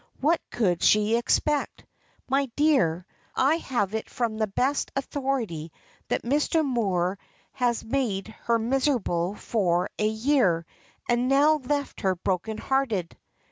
[0.19, 1.85] what could she expect?
[2.27, 3.05] My dear,
[3.35, 5.71] I have it from the best authority,
[6.07, 6.65] that Mr.
[6.65, 7.19] Moor
[7.51, 10.65] has made her miserable for a year,
[11.07, 13.15] and now left her broken hearted."